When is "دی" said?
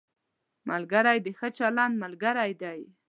2.61-2.81